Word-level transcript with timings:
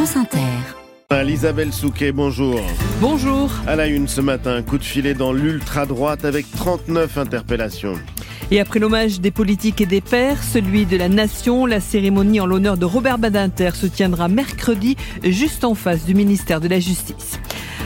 France 0.00 0.16
Inter. 0.16 1.28
Isabelle 1.30 1.74
Souquet, 1.74 2.10
bonjour. 2.10 2.58
Bonjour. 3.02 3.50
À 3.66 3.76
la 3.76 3.86
une 3.86 4.08
ce 4.08 4.22
matin, 4.22 4.62
coup 4.62 4.78
de 4.78 4.82
filet 4.82 5.12
dans 5.12 5.34
l'ultra-droite 5.34 6.24
avec 6.24 6.50
39 6.52 7.18
interpellations. 7.18 7.96
Et 8.50 8.60
après 8.60 8.78
l'hommage 8.78 9.20
des 9.20 9.30
politiques 9.30 9.82
et 9.82 9.86
des 9.86 10.00
pères, 10.00 10.42
celui 10.42 10.86
de 10.86 10.96
la 10.96 11.10
nation, 11.10 11.66
la 11.66 11.80
cérémonie 11.80 12.40
en 12.40 12.46
l'honneur 12.46 12.78
de 12.78 12.86
Robert 12.86 13.18
Badinter 13.18 13.72
se 13.74 13.84
tiendra 13.84 14.28
mercredi 14.28 14.96
juste 15.22 15.64
en 15.64 15.74
face 15.74 16.06
du 16.06 16.14
ministère 16.14 16.62
de 16.62 16.68
la 16.68 16.80
Justice. 16.80 17.38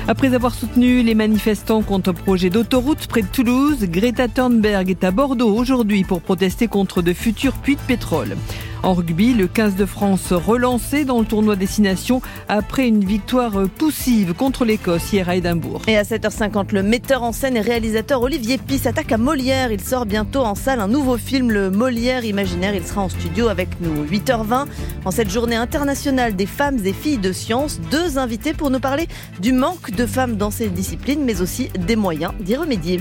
Après 0.07 0.35
avoir 0.35 0.55
soutenu 0.55 1.03
les 1.03 1.17
manifestants 1.17 1.83
contre 1.83 2.11
un 2.11 2.15
projet 2.15 2.49
d'autoroute 2.49 3.09
près 3.09 3.23
de 3.23 3.27
Toulouse, 3.27 3.87
Greta 3.89 4.29
Thunberg 4.29 4.89
est 4.89 5.03
à 5.03 5.11
Bordeaux 5.11 5.53
aujourd'hui 5.53 6.05
pour 6.05 6.21
protester 6.21 6.69
contre 6.69 7.03
de 7.03 7.13
futurs 7.13 7.55
puits 7.55 7.75
de 7.75 7.81
pétrole. 7.81 8.37
En 8.85 8.93
rugby, 8.93 9.33
le 9.33 9.47
15 9.47 9.77
de 9.77 9.87
France 9.87 10.35
relancé 10.35 11.07
dans 11.07 11.19
le 11.19 11.25
tournoi 11.25 11.57
Destination 11.57 12.21
après 12.51 12.87
une 12.87 13.03
victoire 13.03 13.53
poussive 13.79 14.35
contre 14.35 14.67
l'Écosse 14.67 15.11
hier 15.11 15.27
à 15.27 15.37
Édimbourg. 15.37 15.81
Et 15.87 15.97
à 15.97 16.03
7h50, 16.03 16.75
le 16.75 16.83
metteur 16.83 17.23
en 17.23 17.33
scène 17.33 17.57
et 17.57 17.63
réalisateur 17.63 18.21
Olivier 18.21 18.59
Pi 18.59 18.77
s'attaque 18.77 19.11
à 19.11 19.17
Molière. 19.17 19.73
Il 19.73 19.81
sort 19.81 20.05
bientôt 20.05 20.43
en 20.43 20.55
salle 20.55 20.81
un 20.81 20.89
nouveau 20.89 21.17
film, 21.17 21.51
le 21.51 21.71
Molière 21.71 22.27
imaginaire. 22.27 22.75
Il 22.75 22.85
sera 22.85 23.01
en 23.01 23.09
studio 23.09 23.49
avec 23.49 23.69
nous 23.81 24.05
8h20. 24.05 24.67
En 25.07 25.11
cette 25.11 25.31
journée 25.31 25.57
internationale 25.57 26.37
des 26.37 26.47
femmes 26.47 26.85
et 26.85 26.93
filles 26.93 27.17
de 27.17 27.33
science, 27.33 27.81
deux 27.91 28.19
invités 28.19 28.53
pour 28.53 28.69
nous 28.69 28.81
parler 28.81 29.09
du 29.41 29.55
manque 29.55 29.93
de 29.93 30.05
femmes 30.05 30.37
dans 30.37 30.51
ces 30.51 30.69
disciplines, 30.69 31.25
mais 31.25 31.41
aussi 31.41 31.71
des 31.79 31.97
moyens 31.97 32.35
d'y 32.39 32.55
remédier. 32.55 33.01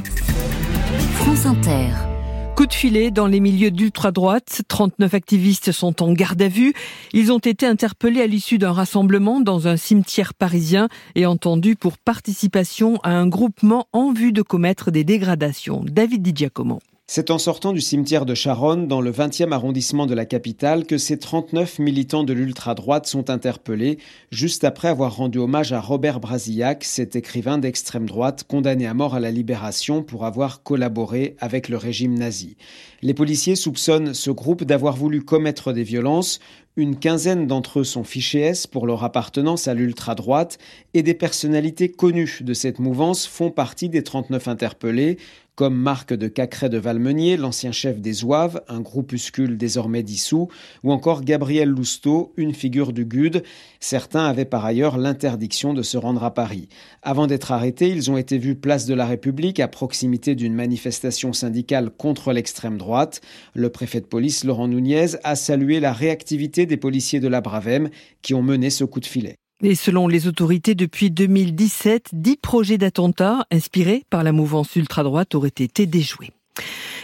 France 1.20 1.46
Inter. 1.46 2.13
Coup 2.56 2.68
de 2.68 2.74
filet 2.74 3.10
dans 3.10 3.26
les 3.26 3.40
milieux 3.40 3.72
d'ultra-droite. 3.72 4.62
39 4.68 5.16
activistes 5.16 5.72
sont 5.72 6.04
en 6.04 6.14
garde 6.14 6.40
à 6.40 6.48
vue. 6.48 6.74
Ils 7.12 7.32
ont 7.32 7.40
été 7.40 7.66
interpellés 7.66 8.22
à 8.22 8.28
l'issue 8.28 8.60
d'un 8.60 8.72
rassemblement 8.72 9.42
dans 9.42 9.68
un 9.68 9.76
cimetière 9.76 10.36
parisien 10.36 10.88
et 11.16 11.26
entendus 11.26 11.76
pour 11.76 11.98
participation 11.98 13.00
à 13.02 13.10
un 13.10 13.26
groupement 13.26 13.88
en 13.92 14.14
vue 14.14 14.34
de 14.34 14.44
commettre 14.44 14.92
des 14.92 15.04
dégradations. 15.04 15.84
David 15.84 16.22
Di 16.22 16.32
Giacomo. 16.36 16.80
C'est 17.16 17.30
en 17.30 17.38
sortant 17.38 17.74
du 17.74 17.80
cimetière 17.80 18.26
de 18.26 18.34
Charonne, 18.34 18.88
dans 18.88 19.00
le 19.00 19.12
20e 19.12 19.52
arrondissement 19.52 20.08
de 20.08 20.16
la 20.16 20.26
capitale, 20.26 20.84
que 20.84 20.98
ces 20.98 21.20
39 21.20 21.78
militants 21.78 22.24
de 22.24 22.34
l'ultra-droite 22.34 23.06
sont 23.06 23.30
interpellés, 23.30 24.00
juste 24.32 24.64
après 24.64 24.88
avoir 24.88 25.18
rendu 25.18 25.38
hommage 25.38 25.74
à 25.74 25.80
Robert 25.80 26.20
Brasillac, 26.20 26.84
cet 26.84 27.16
écrivain 27.16 27.60
d'extrême 27.60 28.08
droite 28.08 28.46
condamné 28.48 28.88
à 28.88 28.96
mort 28.96 29.14
à 29.14 29.20
la 29.20 29.30
libération 29.30 30.02
pour 30.02 30.26
avoir 30.26 30.64
collaboré 30.64 31.36
avec 31.38 31.70
le 31.70 31.78
régime 31.78 32.18
nazi. 32.18 32.58
Les 33.04 33.14
policiers 33.14 33.56
soupçonnent 33.56 34.16
ce 34.16 34.32
groupe 34.32 34.64
d'avoir 34.64 34.96
voulu 34.96 35.24
commettre 35.24 35.72
des 35.72 35.84
violences. 35.84 36.40
Une 36.78 36.98
quinzaine 36.98 37.46
d'entre 37.46 37.82
eux 37.82 37.84
sont 37.84 38.04
fichés 38.04 38.40
S 38.40 38.66
pour 38.66 38.88
leur 38.88 39.04
appartenance 39.04 39.68
à 39.68 39.76
l'ultra-droite 39.76 40.58
et 40.96 41.04
des 41.04 41.14
personnalités 41.14 41.90
connues 41.92 42.40
de 42.42 42.54
cette 42.56 42.80
mouvance 42.80 43.28
font 43.28 43.52
partie 43.52 43.90
des 43.90 44.02
39 44.02 44.48
interpellés, 44.48 45.18
comme 45.56 45.76
Marc 45.76 46.14
de 46.14 46.28
Cacré 46.28 46.70
de 46.70 46.78
Valmenier, 46.78 47.38
l'ancien 47.38 47.72
chef 47.72 48.02
des 48.02 48.14
Zouaves, 48.14 48.62
un 48.68 48.82
groupuscule 48.82 49.58
désormais 49.58 50.02
dissous, 50.02 50.48
ou 50.84 50.92
encore 50.92 51.22
Gabriel 51.22 51.70
Lousteau, 51.70 52.34
une 52.38 52.54
figure 52.54 52.92
du 52.92 53.06
GUD. 53.06 53.44
Certains 53.80 54.26
avaient 54.26 54.46
par 54.46 54.66
ailleurs 54.66 54.98
l'interdiction 54.98 55.74
de 55.74 55.84
se 55.84 55.98
rendre 55.98 56.24
à 56.24 56.34
Paris. 56.34 56.70
Avant 57.04 57.28
d'être 57.28 57.52
arrêtés, 57.52 57.90
ils 57.90 58.10
ont 58.10 58.18
été 58.18 58.38
vus 58.38 58.56
place 58.56 58.86
de 58.86 58.96
la 58.96 59.06
République 59.06 59.60
à 59.60 59.68
proximité 59.68 60.34
d'une 60.34 60.56
manifestation 60.56 61.34
syndicale 61.34 61.92
contre 61.92 62.34
l'extrême 62.34 62.78
droite. 62.78 63.22
Le 63.54 63.70
préfet 63.70 64.02
de 64.02 64.06
police, 64.06 64.44
Laurent 64.44 64.68
Nunez, 64.68 65.18
a 65.24 65.36
salué 65.36 65.80
la 65.80 65.94
réactivité 65.94 66.66
des 66.66 66.78
policiers 66.78 67.20
de 67.20 67.28
la 67.28 67.42
Bravem 67.42 67.90
qui 68.22 68.34
ont 68.34 68.44
mené 68.44 68.70
ce 68.70 68.86
coup 68.86 69.00
de 69.00 69.06
filet. 69.06 69.36
Et 69.66 69.76
selon 69.76 70.10
les 70.10 70.28
autorités, 70.28 70.76
depuis 70.76 71.10
2017, 71.10 72.10
dix 72.12 72.36
projets 72.36 72.78
d'attentats 72.78 73.46
inspirés 73.50 74.04
par 74.10 74.22
la 74.22 74.34
mouvance 74.34 74.76
ultra-droite 74.76 75.36
auraient 75.36 75.48
été 75.48 75.86
déjoués. 75.86 76.32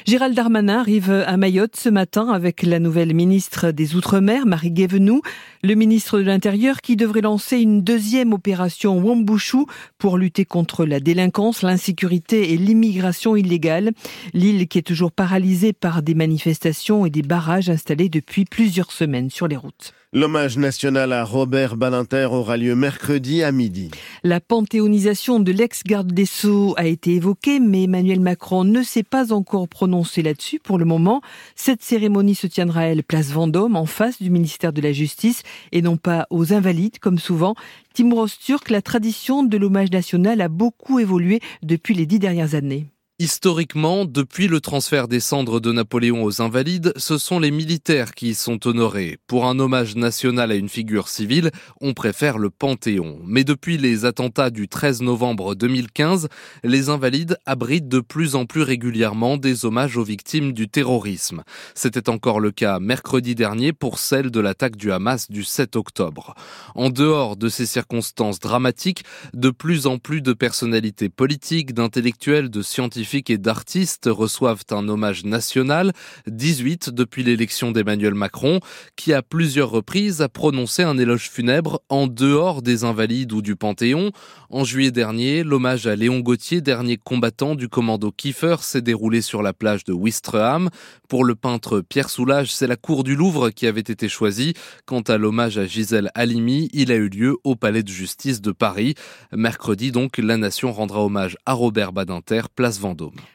Gérald 0.06 0.34
Darmanin 0.34 0.80
arrive 0.80 1.12
à 1.12 1.38
Mayotte 1.38 1.76
ce 1.76 1.90
matin 1.90 2.30
avec 2.30 2.64
la 2.64 2.80
nouvelle 2.80 3.14
ministre 3.14 3.72
des 3.72 3.96
Outre-mer, 3.96 4.46
Marie 4.46 4.72
Guévenoux, 4.72 5.22
le 5.62 5.76
ministre 5.76 6.20
de 6.20 6.24
l'Intérieur 6.24 6.82
qui 6.82 6.96
devrait 6.96 7.22
lancer 7.22 7.58
une 7.58 7.82
deuxième 7.82 8.34
opération 8.34 8.98
Wambushu 8.98 9.66
pour 9.98 10.18
lutter 10.18 10.46
contre 10.46 10.86
la 10.86 11.00
délinquance, 11.00 11.64
l'insécurité 11.64 12.54
et 12.54 12.58
l'immigration 12.58 13.36
illégale. 13.36 13.92
L'île 14.34 14.68
qui 14.68 14.78
est 14.78 14.84
toujours 14.84 15.12
paralysée 15.12 15.74
par 15.74 16.02
des 16.02 16.16
manifestations 16.16 17.06
et 17.06 17.10
des 17.10 17.22
barrages 17.22 17.70
installés 17.70 18.10
depuis 18.10 18.46
plusieurs 18.46 18.92
semaines 18.92 19.30
sur 19.30 19.48
les 19.48 19.58
routes. 19.58 19.94
L'hommage 20.12 20.58
national 20.58 21.14
à 21.14 21.24
Robert 21.24 21.78
Balinter 21.78 22.30
aura 22.32 22.58
lieu 22.58 22.74
mercredi 22.74 23.44
à 23.44 23.52
midi. 23.52 23.92
La 24.24 24.40
panthéonisation 24.40 25.40
de 25.40 25.52
l'ex-garde 25.52 26.12
des 26.12 26.26
Sceaux 26.26 26.74
a 26.78 26.88
été 26.88 27.14
évoquée, 27.14 27.60
mais 27.60 27.84
Emmanuel 27.84 28.20
Macron 28.20 28.64
ne 28.64 28.82
s'est 28.82 29.04
pas 29.04 29.32
encore 29.32 29.68
prononcé 29.68 29.99
là-dessus 30.22 30.60
pour 30.60 30.78
le 30.78 30.86
moment. 30.86 31.22
Cette 31.56 31.82
cérémonie 31.82 32.36
se 32.36 32.48
tiendra, 32.48 32.86
elle, 32.86 33.04
place 33.04 33.32
Vendôme, 33.32 33.76
en 33.76 33.86
face 33.86 34.22
du 34.22 34.30
ministère 34.30 34.74
de 34.74 34.82
la 34.82 34.92
Justice, 34.92 35.44
et 35.72 35.82
non 35.82 35.98
pas 35.98 36.28
aux 36.30 36.54
Invalides, 36.54 37.00
comme 37.00 37.20
souvent. 37.20 37.56
Timros 37.94 38.28
Turc, 38.28 38.70
la 38.70 38.82
tradition 38.82 39.44
de 39.44 39.58
l'hommage 39.58 39.92
national 39.92 40.42
a 40.42 40.50
beaucoup 40.50 41.00
évolué 41.00 41.40
depuis 41.64 41.94
les 41.94 42.06
dix 42.06 42.20
dernières 42.20 42.56
années. 42.56 42.88
Historiquement, 43.22 44.06
depuis 44.06 44.48
le 44.48 44.62
transfert 44.62 45.10
des 45.10 45.20
cendres 45.20 45.60
de 45.60 45.74
Napoléon 45.74 46.24
aux 46.24 46.42
Invalides, 46.42 46.94
ce 46.96 47.18
sont 47.18 47.38
les 47.38 47.52
militaires 47.52 48.14
qui 48.14 48.30
y 48.30 48.34
sont 48.34 48.66
honorés. 48.66 49.18
Pour 49.28 49.46
un 49.46 49.60
hommage 49.60 49.98
national 49.98 50.54
à 50.54 50.56
une 50.56 50.70
figure 50.70 51.10
civile, 51.10 51.52
on 51.82 51.94
préfère 51.94 52.38
le 52.38 52.50
Panthéon. 52.50 53.20
Mais 53.26 53.44
depuis 53.44 53.78
les 53.78 54.06
attentats 54.06 54.52
du 54.52 54.70
13 54.70 55.02
novembre 55.02 55.54
2015, 55.54 56.30
les 56.64 56.88
Invalides 56.88 57.38
abritent 57.46 57.90
de 57.90 58.00
plus 58.00 58.36
en 58.36 58.46
plus 58.46 58.62
régulièrement 58.62 59.36
des 59.36 59.66
hommages 59.66 59.98
aux 59.98 60.06
victimes 60.06 60.54
du 60.54 60.70
terrorisme. 60.70 61.44
C'était 61.76 62.08
encore 62.08 62.40
le 62.40 62.52
cas 62.52 62.80
mercredi 62.80 63.36
dernier 63.36 63.74
pour 63.74 64.00
celle 64.00 64.32
de 64.32 64.40
l'attaque 64.40 64.78
du 64.78 64.94
Hamas 64.94 65.30
du 65.30 65.44
7 65.44 65.76
octobre. 65.76 66.36
En 66.74 66.90
dehors 66.90 67.36
de 67.36 67.50
ces 67.50 67.66
circonstances 67.66 68.40
dramatiques, 68.40 69.04
de 69.34 69.50
plus 69.50 69.88
en 69.88 69.98
plus 69.98 70.22
de 70.22 70.32
personnalités 70.32 71.10
politiques, 71.10 71.74
d'intellectuels, 71.74 72.50
de 72.50 72.62
scientifiques 72.62 73.09
et 73.14 73.38
d'artistes 73.38 74.08
reçoivent 74.12 74.64
un 74.72 74.88
hommage 74.88 75.26
national, 75.26 75.94
18 76.28 76.92
depuis 76.92 77.24
l'élection 77.24 77.72
d'Emmanuel 77.72 78.14
Macron, 78.14 78.60
qui 78.96 79.14
à 79.14 79.24
plusieurs 79.24 79.72
reprises 79.72 80.22
a 80.22 80.30
prononcé 80.30 80.84
un 80.84 80.98
éloge 80.98 81.30
funèbre 81.30 81.82
en 81.90 82.06
dehors 82.08 82.62
des 82.62 82.84
Invalides 82.84 83.34
ou 83.34 83.42
du 83.42 83.56
Panthéon. 83.56 84.12
En 84.52 84.64
juillet 84.64 84.92
dernier, 84.92 85.44
l'hommage 85.44 85.88
à 85.88 85.96
Léon 85.96 86.20
Gauthier, 86.20 86.62
dernier 86.62 86.98
combattant 86.98 87.56
du 87.56 87.68
commando 87.68 88.12
Kiefer, 88.12 88.58
s'est 88.62 88.82
déroulé 88.82 89.22
sur 89.22 89.42
la 89.42 89.54
plage 89.54 89.84
de 89.86 89.94
Wistreham. 89.94 90.70
Pour 91.08 91.24
le 91.24 91.34
peintre 91.34 91.82
Pierre 91.82 92.10
Soulages, 92.10 92.54
c'est 92.54 92.68
la 92.68 92.76
cour 92.76 93.04
du 93.04 93.16
Louvre 93.16 93.50
qui 93.50 93.66
avait 93.66 93.80
été 93.80 94.08
choisie. 94.08 94.54
Quant 94.86 95.02
à 95.02 95.18
l'hommage 95.18 95.58
à 95.58 95.66
Gisèle 95.66 96.12
Halimi, 96.14 96.70
il 96.74 96.92
a 96.92 96.96
eu 96.96 97.10
lieu 97.10 97.38
au 97.44 97.56
Palais 97.56 97.84
de 97.84 97.90
justice 97.90 98.42
de 98.42 98.52
Paris. 98.52 98.94
Mercredi 99.32 99.92
donc, 99.92 100.20
la 100.20 100.38
nation 100.38 100.72
rendra 100.72 101.04
hommage 101.04 101.38
à 101.46 101.54
Robert 101.54 101.92
Badinter, 101.92 102.42
place 102.54 102.78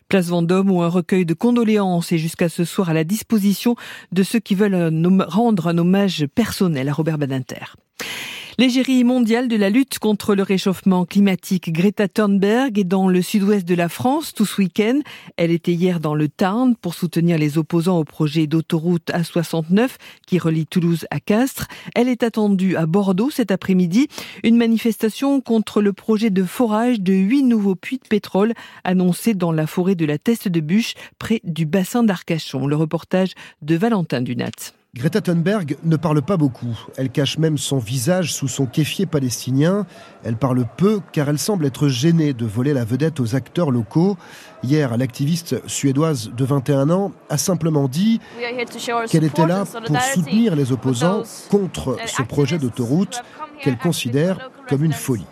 Place 0.09 0.29
Vendôme 0.29 0.71
où 0.71 0.83
un 0.83 0.89
recueil 0.89 1.25
de 1.25 1.35
condoléances 1.35 2.13
est 2.13 2.19
jusqu'à 2.19 2.49
ce 2.49 2.65
soir 2.65 2.91
à 2.91 2.95
la 2.95 3.05
disposition 3.05 3.77
de 4.13 4.23
ceux 4.23 4.41
qui 4.41 4.55
veulent 4.55 4.93
rendre 5.27 5.69
un 5.69 5.79
hommage 5.79 6.27
personnel 6.35 6.89
à 6.89 6.93
Robert 6.93 7.19
Badinter. 7.19 7.75
L'égérie 8.57 9.03
mondiale 9.03 9.49
de 9.49 9.57
la 9.57 9.69
lutte 9.69 9.99
contre 9.99 10.37
le 10.37 10.45
réchauffement 10.45 11.05
climatique, 11.05 11.73
Greta 11.73 12.07
Thunberg, 12.07 12.79
est 12.79 12.85
dans 12.85 13.09
le 13.09 13.21
sud-ouest 13.21 13.67
de 13.67 13.75
la 13.75 13.89
France 13.89 14.33
tout 14.33 14.47
ce 14.47 14.61
week-end. 14.61 15.01
Elle 15.37 15.51
était 15.51 15.73
hier 15.73 15.99
dans 15.99 16.15
le 16.15 16.29
Tarn 16.29 16.77
pour 16.77 16.95
soutenir 16.95 17.37
les 17.37 17.59
opposants 17.59 17.99
au 17.99 18.05
projet 18.05 18.47
d'autoroute 18.47 19.11
A69 19.11 19.97
qui 20.25 20.39
relie 20.39 20.67
Toulouse 20.67 21.05
à 21.11 21.19
Castres. 21.19 21.67
Elle 21.97 22.09
est 22.09 22.23
attendue 22.23 22.77
à 22.77 22.87
Bordeaux 22.87 23.31
cet 23.31 23.51
après-midi. 23.51 24.07
Une 24.45 24.57
manifestation 24.57 25.41
contre 25.41 25.83
le 25.83 25.93
projet 25.93 26.31
de 26.31 26.45
forage 26.45 27.01
de 27.01 27.13
huit 27.13 27.43
nouveaux 27.43 27.75
puits 27.75 27.99
de 27.99 28.07
pétrole 28.07 28.55
annoncé 28.85 29.35
dans 29.35 29.51
la 29.51 29.67
forêt 29.67 29.97
de 29.97 30.07
la 30.07 30.19
Teste 30.19 30.47
de 30.47 30.61
Bûche 30.61 30.95
près 31.19 31.41
du 31.43 31.67
bassin 31.67 32.05
d'Arcachon. 32.05 32.69
Le 32.69 32.77
reportage 32.77 33.33
de 33.63 33.75
Valentin 33.75 34.23
Dunat. 34.23 34.75
Greta 34.95 35.21
Thunberg 35.21 35.77
ne 35.83 35.97
parle 35.97 36.23
pas 36.23 36.37
beaucoup. 36.37 36.79
Elle 36.97 37.11
cache 37.11 37.37
même 37.39 37.59
son 37.59 37.79
visage 37.79 38.33
sous 38.33 38.47
son 38.47 38.67
kéfier 38.67 39.07
palestinien. 39.07 39.87
Elle 40.23 40.37
parle 40.37 40.65
peu 40.77 41.01
car 41.11 41.29
elle 41.29 41.39
semble 41.39 41.67
être 41.67 41.89
gênée 41.89 42.33
de 42.33 42.47
voler 42.47 42.73
la 42.73 42.85
vedette 42.85 43.19
aux 43.19 43.35
acteurs 43.35 43.73
locaux. 43.73 44.17
Hier, 44.63 44.97
l'activiste 44.97 45.57
suédoise 45.69 46.31
de 46.31 46.45
21 46.45 46.91
ans 46.91 47.11
a 47.29 47.39
simplement 47.39 47.89
dit 47.89 48.21
qu'elle 49.11 49.25
était 49.25 49.47
là 49.47 49.65
pour 49.85 50.01
soutenir 50.01 50.55
les 50.55 50.71
opposants 50.71 51.25
contre 51.51 51.97
ce 52.07 52.23
projet 52.23 52.59
d'autoroute 52.59 53.21
qu'elle 53.63 53.79
considère 53.79 54.51
comme 54.69 54.85
une 54.85 54.93
folie. 54.93 55.27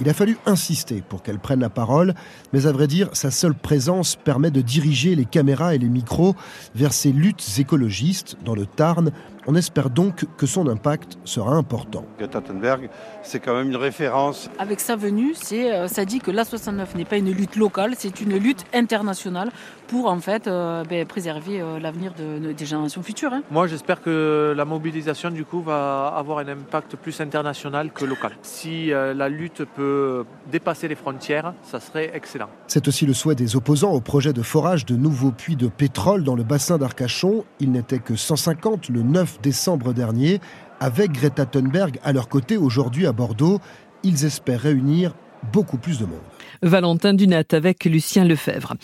Il 0.00 0.08
a 0.08 0.14
fallu 0.14 0.38
insister 0.46 1.02
pour 1.08 1.22
qu'elle 1.22 1.38
prenne 1.38 1.60
la 1.60 1.68
parole, 1.68 2.14
mais 2.52 2.66
à 2.66 2.72
vrai 2.72 2.86
dire, 2.86 3.08
sa 3.12 3.30
seule 3.30 3.54
présence 3.54 4.16
permet 4.16 4.50
de 4.50 4.60
diriger 4.60 5.14
les 5.14 5.24
caméras 5.24 5.74
et 5.74 5.78
les 5.78 5.88
micros 5.88 6.36
vers 6.74 6.92
ces 6.92 7.12
luttes 7.12 7.44
écologistes 7.58 8.36
dans 8.44 8.54
le 8.54 8.66
Tarn 8.66 9.10
On 9.46 9.54
espère 9.56 9.90
donc 9.90 10.24
que 10.38 10.46
son 10.46 10.66
impact 10.68 11.18
sera 11.24 11.54
important. 11.54 12.06
Greta 12.18 12.40
Thunberg, 12.40 12.88
c'est 13.22 13.40
quand 13.40 13.54
même 13.54 13.68
une 13.68 13.76
référence. 13.76 14.48
Avec 14.58 14.80
sa 14.80 14.96
venue, 14.96 15.34
c'est, 15.34 15.70
euh, 15.70 15.86
ça 15.86 16.06
dit 16.06 16.20
que 16.20 16.30
l'A69 16.30 16.96
n'est 16.96 17.04
pas 17.04 17.18
une 17.18 17.30
lutte 17.30 17.56
locale, 17.56 17.92
c'est 17.98 18.22
une 18.22 18.38
lutte 18.38 18.64
internationale 18.72 19.50
pour 19.86 20.06
en 20.06 20.18
fait 20.18 20.46
euh, 20.46 20.82
ben, 20.84 21.06
préserver 21.06 21.60
euh, 21.60 21.78
l'avenir 21.78 22.14
de, 22.14 22.52
des 22.52 22.64
générations 22.64 23.02
futures. 23.02 23.34
Hein. 23.34 23.42
Moi, 23.50 23.66
j'espère 23.66 24.00
que 24.00 24.54
la 24.56 24.64
mobilisation 24.64 25.30
du 25.30 25.44
coup 25.44 25.60
va 25.60 26.06
avoir 26.16 26.38
un 26.38 26.48
impact 26.48 26.96
plus 26.96 27.20
international 27.20 27.90
que 27.92 28.06
local. 28.06 28.32
Si 28.40 28.86
la 28.88 29.28
lutte 29.28 29.64
peut 29.76 30.24
dépasser 30.50 30.88
les 30.88 30.94
frontières, 30.94 31.52
ça 31.62 31.80
serait 31.80 32.10
excellent. 32.14 32.48
C'est 32.66 32.88
aussi 32.88 33.04
le 33.04 33.12
souhait 33.12 33.34
des 33.34 33.56
opposants 33.56 33.92
au 33.92 34.00
projet 34.00 34.32
de 34.32 34.42
forage 34.42 34.86
de 34.86 34.96
nouveaux 34.96 35.32
puits 35.32 35.56
de 35.56 35.68
pétrole 35.68 36.24
dans 36.24 36.34
le 36.34 36.44
bassin 36.44 36.78
d'Arcachon. 36.78 37.44
Il 37.60 37.72
n'était 37.72 37.98
que 37.98 38.16
150 38.16 38.88
le 38.88 39.02
9 39.02 39.33
décembre 39.40 39.92
dernier. 39.92 40.40
Avec 40.80 41.12
Greta 41.12 41.46
Thunberg 41.46 41.98
à 42.04 42.12
leur 42.12 42.28
côté 42.28 42.56
aujourd'hui 42.56 43.06
à 43.06 43.12
Bordeaux, 43.12 43.60
ils 44.02 44.24
espèrent 44.24 44.60
réunir 44.60 45.14
beaucoup 45.52 45.78
plus 45.78 45.98
de 45.98 46.06
monde. 46.06 46.33
Valentin 46.62 47.14
Dunat 47.14 47.44
avec 47.52 47.84
Lucien 47.84 48.24
Lefebvre. 48.24 48.74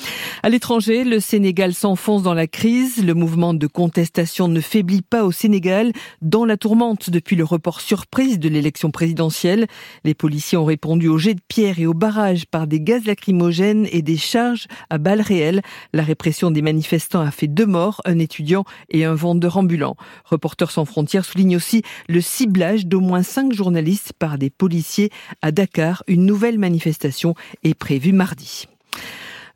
À 0.43 0.49
l'étranger, 0.49 1.05
le 1.05 1.21
Sénégal 1.21 1.75
s'enfonce 1.75 2.23
dans 2.23 2.35
la 2.35 2.47
crise. 2.47 3.05
Le 3.05 3.15
mouvement 3.15 3.55
de 3.55 3.67
contestation 3.67 4.49
ne 4.49 4.61
faiblit 4.61 5.03
pas 5.03 5.25
au 5.25 5.33
Sénégal 5.33 5.93
dans 6.23 6.45
la 6.45 6.57
tourmente 6.57 7.11
depuis 7.11 7.37
le 7.37 7.45
report 7.45 7.81
surprise 7.81 8.39
de 8.39 8.49
l'élection 8.49 8.91
présidentielle. 8.91 9.67
Les 10.05 10.15
policiers 10.15 10.59
ont 10.59 10.65
répondu 10.65 11.09
aux 11.09 11.19
jets 11.19 11.35
de 11.35 11.41
pierre 11.47 11.79
et 11.79 11.87
aux 11.87 11.95
barrages 11.95 12.47
par 12.47 12.67
des 12.67 12.81
gaz 12.81 13.05
lacrymogènes 13.05 13.87
et 13.91 14.03
des 14.03 14.17
charges 14.17 14.67
à 14.89 14.99
balles 14.99 15.21
réelles. 15.21 15.63
La 15.93 16.03
répression 16.03 16.51
des 16.51 16.63
manifestants 16.63 17.21
a 17.21 17.31
fait 17.31 17.47
deux 17.47 17.67
morts, 17.67 18.01
un 18.05 18.19
étudiant 18.19 18.65
et 18.91 19.05
un 19.05 19.15
vendeur 19.15 19.57
ambulant. 19.57 19.97
Reporters 20.25 20.71
sans 20.71 20.85
frontières 20.85 21.25
souligne 21.25 21.57
aussi 21.57 21.83
le 22.09 22.21
ciblage 22.21 22.87
d'au 22.87 23.01
moins 23.01 23.23
cinq 23.23 23.53
journalistes 23.53 24.13
par 24.19 24.39
des 24.39 24.51
policiers 24.51 25.11
à 25.43 25.53
Dakar. 25.53 26.03
Une 26.07 26.25
nouvelle 26.27 26.59
manifestation 26.59 27.35
est 27.65 27.75
prévu 27.75 28.13
mardi. 28.13 28.67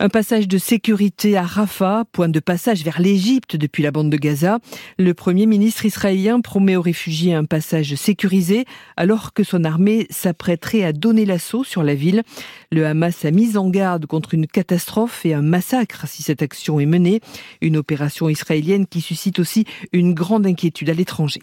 Un 0.01 0.09
passage 0.09 0.49
de 0.49 0.59
sécurité 0.59 1.37
à 1.37 1.43
Rafah, 1.43 2.05
point 2.11 2.29
de 2.29 2.41
passage 2.41 2.83
vers 2.83 3.01
l'Égypte 3.01 3.55
depuis 3.55 3.83
la 3.83 3.93
bande 3.93 4.11
de 4.11 4.17
Gaza. 4.17 4.59
Le 4.99 5.15
premier 5.15 5.47
ministre 5.47 5.87
israélien 5.87 6.41
promet 6.41 6.75
aux 6.75 6.83
réfugiés 6.83 7.33
un 7.33 7.45
passage 7.45 7.95
sécurisé 7.95 8.65
alors 8.97 9.33
que 9.33 9.45
son 9.45 9.63
armée 9.63 10.09
s'apprêterait 10.11 10.83
à 10.83 10.93
donner 10.93 11.25
l'assaut 11.25 11.63
sur 11.63 11.85
la 11.85 11.95
ville. 11.95 12.23
Le 12.73 12.87
Hamas 12.87 13.25
a 13.25 13.31
mis 13.31 13.57
en 13.57 13.71
garde 13.71 14.07
contre 14.07 14.35
une 14.35 14.49
catastrophe 14.49 15.25
et 15.25 15.33
un 15.33 15.43
massacre 15.43 16.09
si 16.09 16.25
cette 16.25 16.43
action 16.43 16.81
est 16.81 16.87
menée. 16.87 17.21
Une 17.61 17.77
opération 17.77 18.29
israélienne 18.29 18.87
qui 18.87 19.01
suscite 19.01 19.39
aussi 19.39 19.65
une 19.93 20.13
grande 20.13 20.47
inquiétude 20.47 20.91
à 20.91 20.95
l'étranger. 20.95 21.41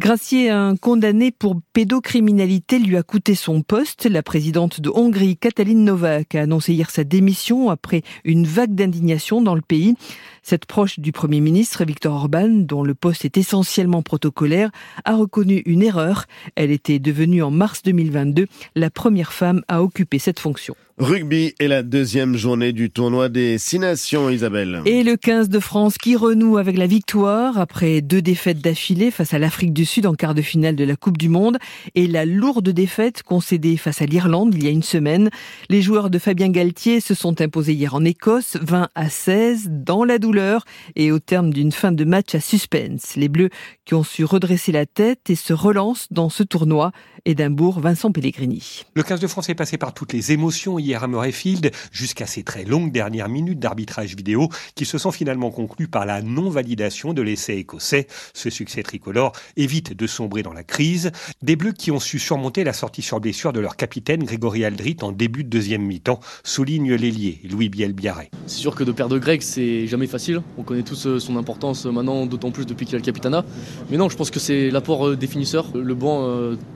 Gracier, 0.00 0.50
un 0.50 0.74
condamné 0.76 1.30
pour 1.30 1.60
pédocriminalité, 1.72 2.80
lui 2.80 2.96
a 2.96 3.04
coûté 3.04 3.36
son 3.36 3.62
poste. 3.62 4.06
La 4.06 4.24
présidente 4.24 4.80
de 4.80 4.90
Hongrie, 4.92 5.36
Katalin 5.36 5.74
Novak, 5.74 6.34
a 6.34 6.42
annoncé 6.42 6.74
hier 6.74 6.90
sa 6.90 7.04
démission 7.04 7.70
après 7.70 8.02
une 8.24 8.44
vague 8.44 8.74
d'indignation 8.74 9.40
dans 9.40 9.54
le 9.54 9.60
pays. 9.60 9.94
Cette 10.42 10.66
proche 10.66 10.98
du 10.98 11.12
Premier 11.12 11.40
ministre, 11.40 11.84
Viktor 11.84 12.12
Orban, 12.12 12.48
dont 12.48 12.82
le 12.82 12.94
poste 12.94 13.24
est 13.24 13.36
essentiellement 13.36 14.02
protocolaire, 14.02 14.70
a 15.04 15.14
reconnu 15.14 15.62
une 15.64 15.82
erreur. 15.82 16.24
Elle 16.56 16.72
était 16.72 16.98
devenue 16.98 17.42
en 17.42 17.52
mars 17.52 17.82
2022 17.84 18.46
la 18.74 18.90
première 18.90 19.32
femme 19.32 19.62
à 19.68 19.80
occuper 19.80 20.18
cette 20.18 20.40
fonction. 20.40 20.74
Rugby 20.98 21.54
est 21.58 21.66
la 21.66 21.82
deuxième 21.82 22.36
journée 22.36 22.72
du 22.72 22.88
tournoi 22.88 23.28
des 23.28 23.58
Six 23.58 23.80
Nations, 23.80 24.30
Isabelle. 24.30 24.80
Et 24.84 25.02
le 25.02 25.16
15 25.16 25.48
de 25.48 25.58
France 25.58 25.98
qui 25.98 26.14
renoue 26.14 26.56
avec 26.56 26.78
la 26.78 26.86
victoire 26.86 27.58
après 27.58 28.00
deux 28.00 28.22
défaites 28.22 28.60
d'affilée 28.60 29.10
face 29.10 29.34
à 29.34 29.40
l'Afrique 29.40 29.72
du 29.72 29.86
Sud 29.86 30.06
en 30.06 30.14
quart 30.14 30.36
de 30.36 30.42
finale 30.42 30.76
de 30.76 30.84
la 30.84 30.94
Coupe 30.94 31.18
du 31.18 31.28
Monde 31.28 31.58
et 31.96 32.06
la 32.06 32.24
lourde 32.24 32.68
défaite 32.68 33.24
concédée 33.24 33.76
face 33.76 34.02
à 34.02 34.06
l'Irlande 34.06 34.54
il 34.54 34.62
y 34.62 34.68
a 34.68 34.70
une 34.70 34.84
semaine. 34.84 35.30
Les 35.68 35.82
joueurs 35.82 36.10
de 36.10 36.18
Fabien 36.20 36.48
Galtier 36.48 37.00
se 37.00 37.14
sont 37.14 37.40
imposés 37.40 37.72
hier 37.72 37.96
en 37.96 38.04
Écosse, 38.04 38.56
20 38.62 38.88
à 38.94 39.10
16, 39.10 39.70
dans 39.70 40.04
la 40.04 40.20
douleur 40.20 40.64
et 40.94 41.10
au 41.10 41.18
terme 41.18 41.52
d'une 41.52 41.72
fin 41.72 41.90
de 41.90 42.04
match 42.04 42.36
à 42.36 42.40
suspense. 42.40 43.16
Les 43.16 43.28
Bleus 43.28 43.50
qui 43.84 43.94
ont 43.94 44.04
su 44.04 44.24
redresser 44.24 44.70
la 44.70 44.86
tête 44.86 45.28
et 45.28 45.34
se 45.34 45.52
relancent 45.52 46.06
dans 46.12 46.28
ce 46.28 46.44
tournoi. 46.44 46.92
Édimbourg, 47.26 47.80
Vincent 47.80 48.12
Pellegrini. 48.12 48.84
Le 48.94 49.02
15 49.02 49.18
de 49.18 49.26
France 49.26 49.48
est 49.48 49.54
passé 49.54 49.78
par 49.78 49.94
toutes 49.94 50.12
les 50.12 50.32
émotions 50.32 50.78
hier 50.84 51.02
à 51.02 51.08
Murrayfield 51.08 51.72
jusqu'à 51.90 52.26
ces 52.26 52.42
très 52.42 52.64
longues 52.64 52.92
dernières 52.92 53.28
minutes 53.28 53.58
d'arbitrage 53.58 54.14
vidéo 54.14 54.48
qui 54.74 54.84
se 54.84 54.98
sont 54.98 55.10
finalement 55.10 55.50
conclues 55.50 55.88
par 55.88 56.06
la 56.06 56.22
non-validation 56.22 57.12
de 57.12 57.22
l'essai 57.22 57.54
écossais. 57.54 58.06
Ce 58.34 58.50
succès 58.50 58.82
tricolore 58.82 59.32
évite 59.56 59.96
de 59.96 60.06
sombrer 60.06 60.42
dans 60.42 60.52
la 60.52 60.64
crise. 60.64 61.10
Des 61.42 61.56
Bleus 61.56 61.72
qui 61.72 61.90
ont 61.90 62.00
su 62.00 62.18
surmonter 62.18 62.64
la 62.64 62.72
sortie 62.72 63.02
sur 63.02 63.20
blessure 63.20 63.52
de 63.52 63.60
leur 63.60 63.76
capitaine 63.76 64.24
Grégory 64.24 64.64
Aldrit 64.64 64.96
en 65.02 65.12
début 65.12 65.44
de 65.44 65.48
deuxième 65.48 65.82
mi-temps, 65.82 66.20
souligne 66.42 66.94
l'ailier 66.94 67.40
Louis 67.50 67.68
Biel-Biarré. 67.68 68.30
C'est 68.46 68.58
sûr 68.58 68.74
que 68.74 68.84
de 68.84 68.92
perdre 68.92 69.18
Greg, 69.18 69.40
c'est 69.40 69.86
jamais 69.86 70.06
facile. 70.06 70.42
On 70.58 70.62
connaît 70.62 70.82
tous 70.82 71.06
euh, 71.06 71.18
son 71.18 71.36
importance 71.36 71.86
maintenant, 71.86 72.26
d'autant 72.26 72.50
plus 72.50 72.66
depuis 72.66 72.86
qu'il 72.86 72.96
a 72.96 72.98
le 72.98 73.04
capitana. 73.04 73.44
Mais 73.90 73.96
non, 73.96 74.08
je 74.08 74.16
pense 74.16 74.30
que 74.30 74.40
c'est 74.40 74.70
l'apport 74.70 75.08
euh, 75.08 75.16
des 75.16 75.26
finisseurs. 75.26 75.68
Le 75.74 75.94
banc 75.94 76.24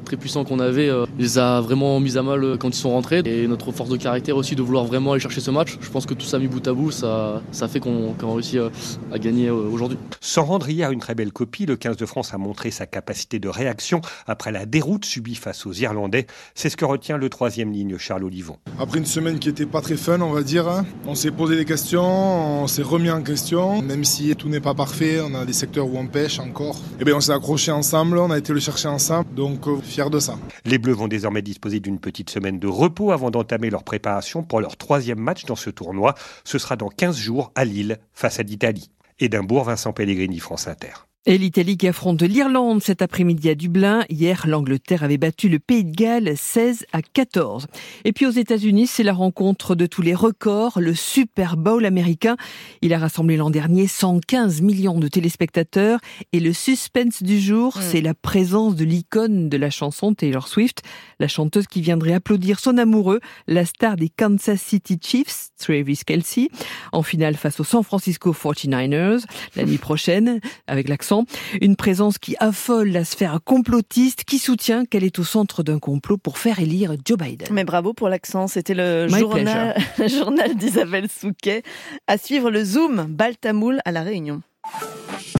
euh, 0.09 0.13
très 0.13 0.17
puissant 0.17 0.45
qu'on 0.45 0.59
avait 0.59 0.91
les 1.19 1.39
a 1.39 1.61
vraiment 1.61 2.01
mis 2.01 2.17
à 2.17 2.23
mal 2.23 2.57
quand 2.59 2.69
ils 2.69 2.75
sont 2.75 2.91
rentrés. 2.91 3.21
Et 3.25 3.47
notre 3.47 3.73
force 3.73 3.91
de 3.91 3.97
caractère 3.97 4.37
aussi 4.37 4.55
de 4.55 4.63
vouloir 4.63 4.85
vraiment 4.85 5.13
aller 5.13 5.21
chercher 5.21 5.41
ce 5.41 5.51
match. 5.51 5.77
Je 5.81 5.91
pense 5.91 6.07
que 6.07 6.15
tout 6.15 6.25
ça 6.25 6.39
mis 6.39 6.49
bout 6.49 6.67
à 6.67 6.73
bout, 6.73 6.91
ça, 6.91 7.43
ça 7.53 7.69
fait 7.69 7.81
qu'on 7.81 8.15
qu 8.15 8.25
réussit 8.25 8.61
à 9.13 9.19
gagner 9.19 9.51
aujourd'hui. 9.51 9.99
Sans 10.21 10.45
rendre 10.45 10.69
hier 10.69 10.91
une 10.91 11.01
très 11.01 11.15
belle 11.15 11.33
copie, 11.33 11.67
le 11.67 11.77
15 11.77 11.97
de 11.97 12.07
France 12.07 12.33
a 12.33 12.39
montré 12.39 12.71
sa 12.71 12.87
capacité 12.87 13.39
de 13.39 13.49
réaction 13.49 14.01
après 14.27 14.53
la 14.53 14.67
déroute 14.67 15.05
subie 15.05 15.35
face 15.35 15.67
aux 15.67 15.73
Irlandais. 15.73 16.27
C'est 16.55 16.71
ce 16.71 16.77
que 16.77 16.85
retient 16.85 17.19
le 17.19 17.29
troisième 17.29 17.73
ligne 17.73 17.99
Charles 17.99 18.25
Olivon. 18.25 18.57
Après 18.79 18.99
une 18.99 19.07
semaine 19.07 19.39
qui 19.39 19.49
était 19.49 19.67
pas 19.67 19.81
très 19.81 19.97
fun, 19.97 20.21
on 20.21 20.33
va 20.33 20.43
dire, 20.43 20.69
hein, 20.69 20.87
on 21.07 21.15
s'est 21.15 21.31
posé 21.31 21.57
des 21.57 21.65
questions, 21.65 22.63
on 22.63 22.67
s'est 22.67 22.83
remis 22.83 23.11
en 23.11 23.23
question, 23.23 23.83
même 23.83 24.05
si 24.05 24.35
tout 24.37 24.49
n'est 24.49 24.61
pas 24.61 24.75
parfait, 24.75 25.21
on 25.21 25.35
a 25.35 25.45
des 25.45 25.53
secteurs 25.53 25.87
où 25.87 25.99
on 25.99 26.07
pêche 26.07 26.39
encore. 26.39 26.77
Et 26.77 27.03
eh 27.03 27.05
bien 27.05 27.17
on 27.17 27.21
s'est 27.21 27.33
accroché 27.33 27.71
ensemble, 27.71 28.19
on 28.19 28.31
a 28.31 28.39
été 28.39 28.53
le 28.53 28.61
chercher 28.61 28.89
ensemble, 28.89 29.27
donc 29.35 29.67
Les 30.65 30.79
Bleus 30.79 30.93
vont 30.93 31.09
désormais 31.09 31.43
disposer 31.43 31.81
d'une 31.81 31.99
petite 31.99 32.31
semaine 32.31 32.59
de 32.59 32.69
repos 32.69 33.11
avant 33.11 33.31
d'entamer 33.31 33.71
leur 33.71 33.85
préparation 33.85 34.43
pour 34.43 34.61
leur 34.61 34.77
troisième 34.77 35.19
match 35.19 35.45
dans 35.45 35.57
ce 35.57 35.71
tournoi. 35.71 36.15
Ce 36.45 36.59
sera 36.59 36.77
dans 36.77 36.89
15 36.89 37.17
jours 37.17 37.53
à 37.55 37.65
Lille 37.65 37.99
face 38.13 38.39
à 38.39 38.43
l'Italie. 38.43 38.91
Édimbourg, 39.19 39.65
Vincent 39.65 39.93
Pellegrini, 39.93 40.39
France 40.39 40.69
Inter. 40.69 41.08
Et 41.31 41.37
l'Italie 41.37 41.77
qui 41.77 41.87
affronte 41.87 42.23
l'Irlande 42.23 42.83
cet 42.83 43.03
après-midi 43.03 43.51
à 43.51 43.55
Dublin. 43.55 44.03
Hier, 44.09 44.47
l'Angleterre 44.47 45.03
avait 45.03 45.19
battu 45.19 45.51
le 45.51 45.59
Pays 45.59 45.85
de 45.85 45.95
Galles 45.95 46.33
16 46.35 46.87
à 46.95 47.03
14. 47.03 47.67
Et 48.07 48.15
puis 48.15 48.25
aux 48.25 48.31
États-Unis, 48.31 48.87
c'est 48.87 49.03
la 49.03 49.13
rencontre 49.13 49.75
de 49.75 49.85
tous 49.85 50.01
les 50.01 50.15
records, 50.15 50.81
le 50.81 50.95
Super 50.95 51.59
Bowl 51.59 51.85
américain. 51.85 52.39
Il 52.81 52.95
a 52.95 52.99
rassemblé 52.99 53.37
l'an 53.37 53.51
dernier 53.51 53.89
115 53.89 54.63
millions 54.63 54.99
de 54.99 55.07
téléspectateurs. 55.07 56.01
Et 56.33 56.41
le 56.41 56.55
suspense 56.55 57.23
du 57.23 57.39
jour, 57.39 57.77
mm. 57.77 57.81
c'est 57.83 58.01
la 58.01 58.15
présence 58.15 58.75
de 58.75 58.87
l'icône 58.87 59.51
de 59.51 59.59
la 59.59 59.69
chanson 59.69 60.15
Taylor 60.15 60.49
Swift, 60.49 60.81
la 61.21 61.29
chanteuse 61.29 61.67
qui 61.67 61.83
viendrait 61.83 62.15
applaudir 62.15 62.59
son 62.59 62.79
amoureux, 62.79 63.21
la 63.47 63.67
star 63.67 63.97
des 63.97 64.09
Kansas 64.09 64.63
City 64.63 64.99
Chiefs, 64.99 65.51
Travis 65.59 66.01
Kelsey, 66.07 66.49
en 66.93 67.03
finale 67.03 67.35
face 67.35 67.61
aux 67.61 67.65
San 67.65 67.83
Francisco 67.83 68.33
49ers 68.33 69.25
la 69.57 69.65
nuit 69.65 69.77
prochaine, 69.77 70.41
avec 70.67 70.89
l'accent 70.89 71.18
une 71.61 71.77
présence 71.77 72.19
qui 72.19 72.37
affole 72.39 72.91
la 72.91 73.05
sphère 73.05 73.41
complotiste 73.45 74.25
qui 74.25 74.39
soutient 74.39 74.85
qu'elle 74.85 75.05
est 75.05 75.19
au 75.19 75.25
centre 75.25 75.63
d'un 75.63 75.79
complot 75.79 76.17
pour 76.19 76.39
faire 76.39 76.61
élire 76.61 76.95
Joe 77.05 77.19
Biden. 77.19 77.49
Mais 77.51 77.65
bravo 77.65 77.93
pour 77.93 78.09
l'accent, 78.09 78.47
c'était 78.47 78.75
le 78.75 79.09
journal, 79.09 79.77
journal 80.09 80.55
d'Isabelle 80.57 81.09
Souquet. 81.09 81.63
À 82.07 82.19
suivre 82.19 82.51
le 82.51 82.65
Zoom 82.65 83.07
Baltamoul 83.09 83.81
à 83.85 83.93
La 83.93 84.03
Réunion. 84.03 84.43